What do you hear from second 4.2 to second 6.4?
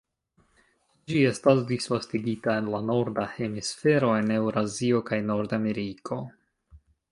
en Eŭrazio kaj Nordameriko.